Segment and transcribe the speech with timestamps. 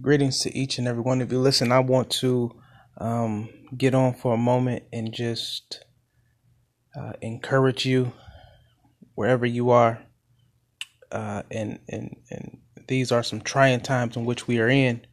[0.00, 1.40] Greetings to each and every one of you.
[1.40, 2.54] Listen, I want to
[2.98, 5.84] um, get on for a moment and just
[6.96, 8.12] uh, encourage you
[9.16, 10.00] wherever you are.
[11.10, 15.04] Uh, and, and, and these are some trying times in which we are in.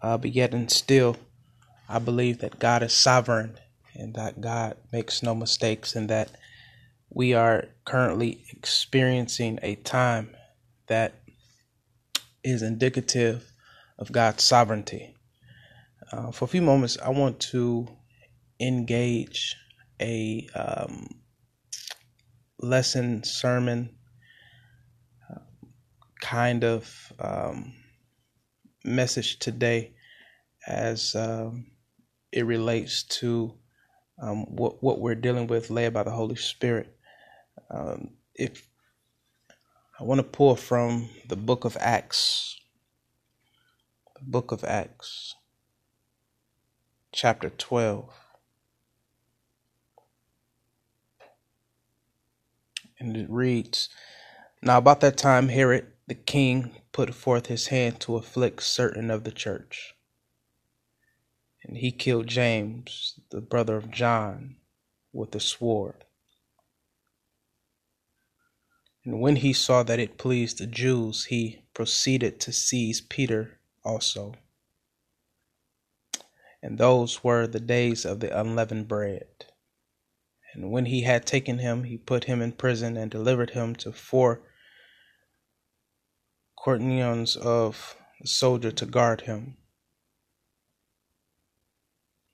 [0.00, 1.16] Uh, but yet, and still,
[1.86, 3.58] I believe that God is sovereign
[3.94, 6.30] and that God makes no mistakes, and that
[7.10, 10.34] we are currently experiencing a time
[10.86, 11.14] that
[12.42, 13.52] is indicative
[13.98, 15.14] of God's sovereignty.
[16.12, 17.86] Uh, for a few moments, I want to
[18.60, 19.56] engage
[20.00, 21.08] a um,
[22.60, 23.94] lesson, sermon,
[25.30, 25.40] uh,
[26.20, 27.74] kind of um,
[28.84, 29.94] message today
[30.66, 31.66] as um,
[32.32, 33.54] it relates to
[34.20, 36.94] um, what, what we're dealing with, led by the Holy Spirit.
[37.70, 38.68] Um, if
[40.00, 42.57] I want to pull from the book of Acts,
[44.22, 45.34] book of Acts,
[47.12, 48.10] chapter 12.
[52.98, 53.88] And it reads
[54.62, 59.24] Now, about that time, Herod the king put forth his hand to afflict certain of
[59.24, 59.94] the church.
[61.62, 64.56] And he killed James, the brother of John,
[65.12, 66.04] with a sword.
[69.04, 74.34] And when he saw that it pleased the Jews, he proceeded to seize Peter also.
[76.62, 79.46] And those were the days of the unleavened bread.
[80.54, 83.92] And when he had taken him, he put him in prison and delivered him to
[83.92, 84.40] four
[86.56, 89.56] quaternions of the soldier to guard him,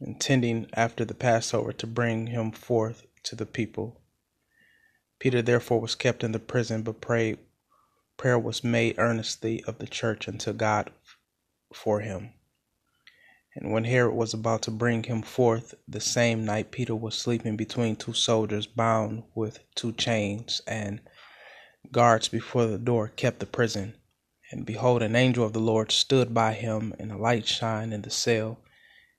[0.01, 4.01] intending after the Passover to bring him forth to the people.
[5.19, 7.39] Peter therefore was kept in the prison, but prayed,
[8.17, 10.91] prayer was made earnestly of the church unto God
[11.73, 12.35] for him.
[13.57, 17.57] And when Herod was about to bring him forth the same night, Peter was sleeping
[17.57, 21.01] between two soldiers bound with two chains, and
[21.93, 23.97] guards before the door kept the prison.
[24.51, 28.03] And behold, an angel of the Lord stood by him, and a light shined in
[28.03, 28.59] the cell.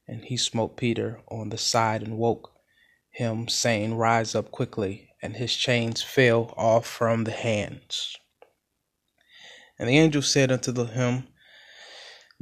[0.08, 2.52] And he smote Peter on the side and woke
[3.10, 5.10] him, saying, Rise up quickly.
[5.22, 8.18] And his chains fell off from the hands.
[9.80, 11.28] And the angel said unto him,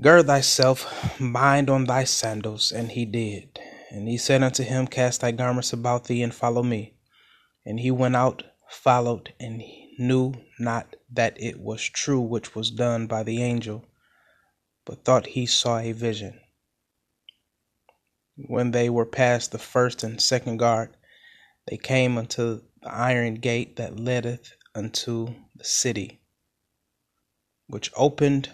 [0.02, 2.72] Gird thyself, bind on thy sandals.
[2.72, 3.60] And he did.
[3.90, 6.96] And he said unto him, Cast thy garments about thee, and follow me.
[7.66, 9.62] And he went out, followed, and
[10.00, 13.86] knew not that it was true which was done by the angel,
[14.86, 16.40] but thought he saw a vision.
[18.36, 20.98] When they were past the first and second guard,
[21.68, 26.20] they came unto the iron gate that leadeth unto the city,
[27.68, 28.50] which opened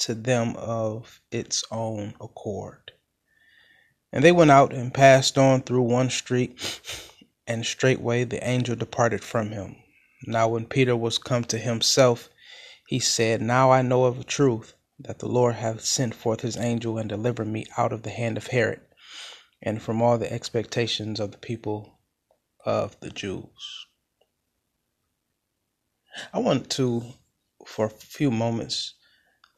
[0.00, 2.92] to them of its own accord.
[4.12, 6.80] And they went out and passed on through one street,
[7.46, 9.76] and straightway the angel departed from him.
[10.26, 12.30] Now, when Peter was come to himself,
[12.86, 16.56] he said, Now I know of a truth that the Lord hath sent forth his
[16.56, 18.80] angel and delivered me out of the hand of Herod,
[19.62, 21.98] and from all the expectations of the people
[22.64, 23.86] of the Jews.
[26.32, 27.02] I want to,
[27.66, 28.94] for a few moments,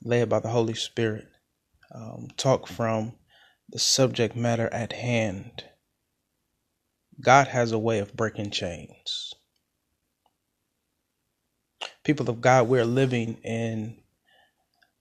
[0.03, 1.27] led by the Holy Spirit,
[1.95, 3.13] um, talk from
[3.69, 5.65] the subject matter at hand.
[7.21, 9.35] God has a way of breaking chains.
[12.05, 13.97] People of God, we're living in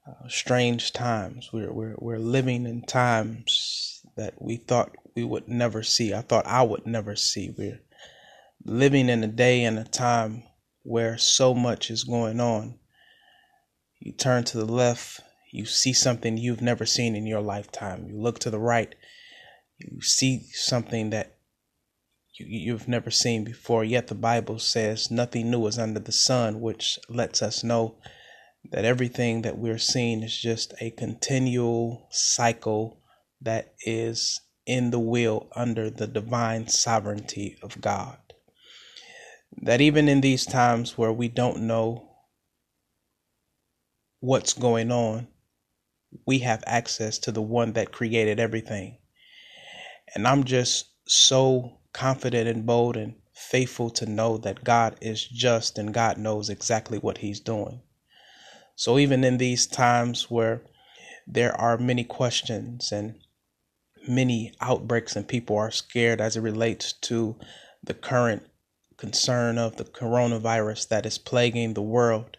[0.07, 1.50] uh, strange times.
[1.51, 6.13] We're, we're, we're living in times that we thought we would never see.
[6.13, 7.53] I thought I would never see.
[7.57, 7.81] We're
[8.63, 10.44] living in a day and a time
[10.83, 12.79] where so much is going on
[14.05, 15.19] you turn to the left,
[15.51, 18.05] you see something you've never seen in your lifetime.
[18.07, 18.93] You look to the right,
[19.79, 21.39] you see something that
[22.38, 23.83] you, you've never seen before.
[23.83, 27.95] Yet the Bible says nothing new is under the sun, which lets us know
[28.71, 33.01] that everything that we're seeing is just a continual cycle
[33.41, 38.19] that is in the will under the divine sovereignty of God.
[39.63, 42.05] That even in these times where we don't know
[44.25, 45.27] what's going on,
[46.25, 48.98] we have access to the one that created everything.
[50.16, 55.77] And I'm just so confident and bold and faithful to know that God is just
[55.77, 57.81] and God knows exactly what He's doing.
[58.75, 60.63] So even in these times where
[61.28, 63.19] there are many questions and
[64.07, 67.36] many outbreaks and people are scared as it relates to
[67.83, 68.44] the current
[68.98, 72.38] concern of the coronavirus that is plaguing the world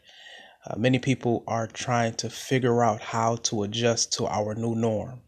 [0.66, 5.20] Uh, many people are trying to figure out how to adjust to our new norm.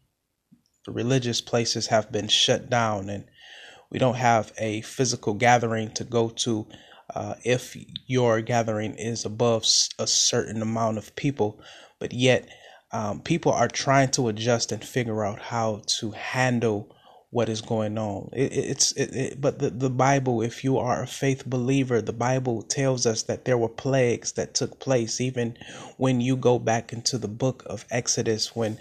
[0.84, 3.24] The religious places have been shut down, and
[3.90, 6.66] we don't have a physical gathering to go to
[7.14, 7.76] uh, if
[8.06, 9.64] your gathering is above
[9.98, 11.60] a certain amount of people.
[12.00, 12.48] But yet,
[12.90, 16.94] um, people are trying to adjust and figure out how to handle
[17.30, 18.30] what is going on.
[18.32, 22.12] It, it's it, it, but the, the Bible, if you are a faith believer, the
[22.12, 25.20] Bible tells us that there were plagues that took place.
[25.20, 25.56] Even
[25.98, 28.78] when you go back into the book of Exodus, when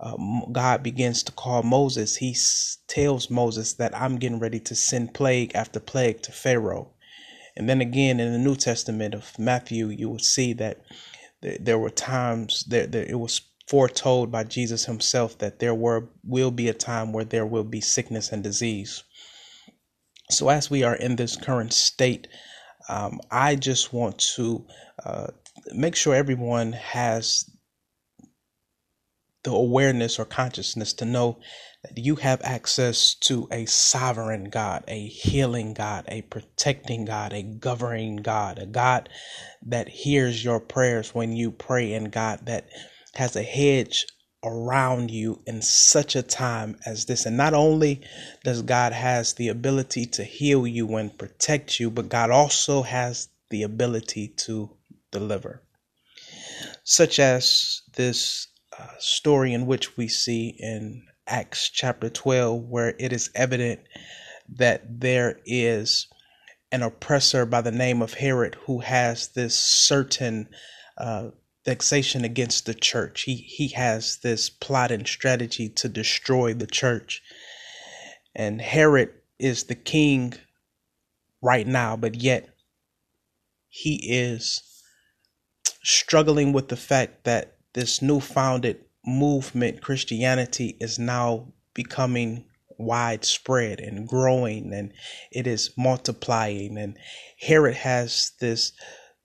[0.00, 2.36] um, God begins to call Moses, he
[2.86, 6.92] tells Moses that I'm getting ready to send plague after plague to Pharaoh.
[7.56, 10.80] And then again in the New Testament of Matthew, you will see that
[11.40, 16.50] there were times that, that it was foretold by Jesus himself that there were will
[16.50, 19.04] be a time where there will be sickness and disease.
[20.30, 22.28] So as we are in this current state,
[22.88, 24.66] um, I just want to
[25.04, 25.28] uh,
[25.72, 27.44] make sure everyone has
[29.44, 31.38] the awareness or consciousness to know
[31.82, 37.42] that you have access to a sovereign God, a healing God, a protecting God, a
[37.42, 39.08] governing God, a God
[39.62, 42.68] that hears your prayers when you pray, and God that
[43.14, 44.06] has a hedge
[44.44, 47.26] around you in such a time as this.
[47.26, 48.02] And not only
[48.44, 53.28] does God has the ability to heal you and protect you but God also has
[53.50, 54.70] the ability to
[55.10, 55.62] deliver.
[56.84, 63.12] Such as this uh, story in which we see in Acts chapter 12 where it
[63.12, 63.80] is evident
[64.56, 66.06] that there is
[66.70, 70.48] an oppressor by the name of Herod who has this certain
[70.96, 71.30] uh,
[71.68, 73.22] vexation against the church.
[73.22, 77.22] He he has this plot and strategy to destroy the church.
[78.34, 80.32] And Herod is the king
[81.42, 82.48] right now, but yet
[83.68, 84.62] he is
[85.82, 92.46] struggling with the fact that this new founded movement Christianity is now becoming
[92.78, 94.94] widespread and growing and
[95.32, 96.96] it is multiplying and
[97.38, 98.72] Herod has this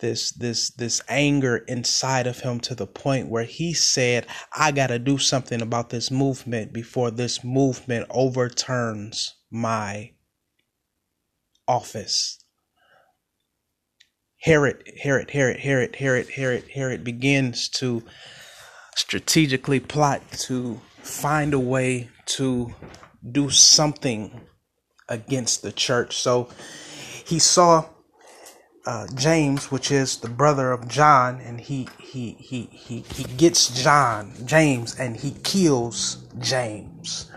[0.04, 4.88] this this this anger inside of him to the point where he said i got
[4.88, 10.12] to do something about this movement before this movement overturns my
[11.68, 12.40] office.
[14.42, 18.04] Herod herod herod herod herod herod herod begins to
[18.96, 22.74] strategically plot to find a way to
[23.32, 24.42] do something
[25.08, 26.18] against the church.
[26.18, 26.50] So
[27.26, 27.86] he saw
[28.86, 33.82] uh, James, which is the brother of John, and he he he he he gets
[33.82, 37.32] John James and he kills James.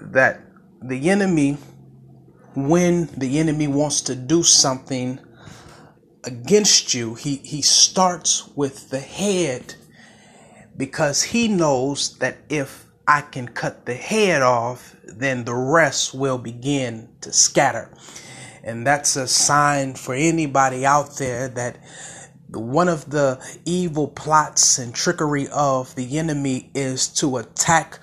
[0.00, 0.42] That
[0.82, 1.56] the enemy,
[2.54, 5.18] when the enemy wants to do something
[6.24, 9.74] against you, he he starts with the head
[10.76, 16.38] because he knows that if I can cut the head off, then the rest will
[16.38, 17.90] begin to scatter.
[18.64, 21.78] And that's a sign for anybody out there that
[22.50, 27.98] one of the evil plots and trickery of the enemy is to attack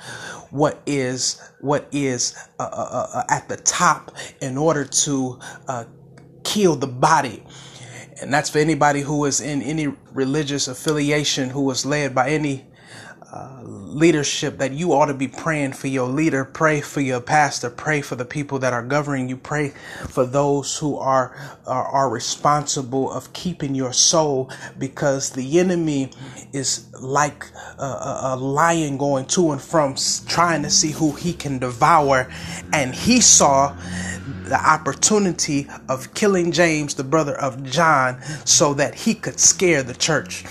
[0.50, 5.84] what is what is uh, uh, uh, uh at the top in order to uh,
[6.44, 7.44] kill the body.
[8.22, 12.66] And that's for anybody who is in any religious affiliation who is led by any
[13.32, 17.70] uh, leadership that you ought to be praying for your leader, pray for your pastor,
[17.70, 19.70] pray for the people that are governing you, pray
[20.10, 21.36] for those who are
[21.68, 26.12] are, are responsible of keeping your soul because the enemy
[26.54, 27.46] is like
[27.78, 29.96] a, a lion going to and from
[30.28, 32.32] trying to see who he can devour.
[32.74, 33.76] And he saw
[34.46, 39.94] the opportunity of killing James, the brother of John, so that he could scare the
[39.94, 40.46] church.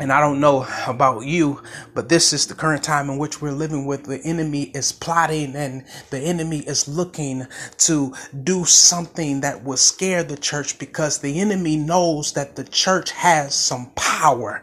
[0.00, 1.62] And I don't know about you,
[1.94, 4.04] but this is the current time in which we're living with.
[4.04, 7.46] The enemy is plotting and the enemy is looking
[7.78, 13.10] to do something that will scare the church because the enemy knows that the church
[13.12, 14.62] has some power.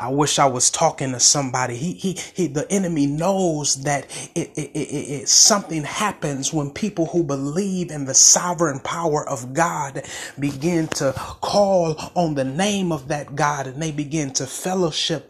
[0.00, 1.76] I wish I was talking to somebody.
[1.76, 7.06] He, he, he the enemy knows that it, it, it, it, something happens when people
[7.06, 10.02] who believe in the sovereign power of God
[10.40, 14.71] begin to call on the name of that God and they begin to fellowship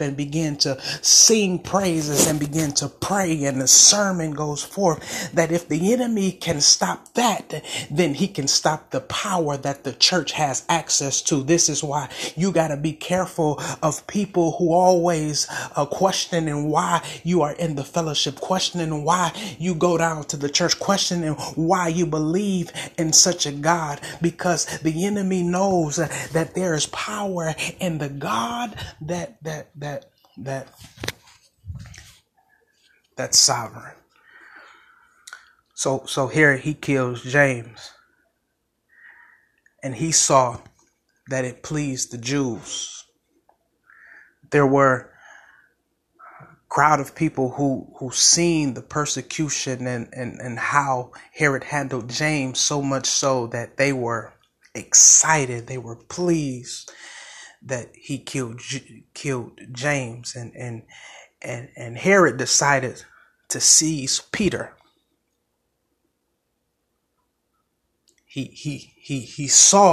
[0.01, 5.53] and begin to sing praises and begin to pray and the sermon goes forth that
[5.53, 10.33] if the enemy can stop that then he can stop the power that the church
[10.33, 11.43] has access to.
[11.43, 15.47] This is why you got to be careful of people who always
[15.77, 20.49] uh, questioning why you are in the fellowship, questioning why you go down to the
[20.49, 26.75] church, questioning why you believe in such a God, because the enemy knows that there
[26.75, 30.07] is power in the God that that that
[30.39, 30.69] that
[33.17, 33.95] that's sovereign.
[35.75, 37.93] So so here he kills James,
[39.83, 40.61] and he saw
[41.29, 43.05] that it pleased the Jews.
[44.51, 45.11] There were
[46.41, 52.11] a crowd of people who who seen the persecution and, and, and how Herod handled
[52.11, 54.33] James so much so that they were
[54.75, 56.91] excited, they were pleased
[57.67, 58.61] that he killed
[59.15, 60.83] killed James and and
[61.43, 63.05] and, and Herod decided
[63.51, 64.75] to seize Peter.
[68.27, 69.81] He he he he saw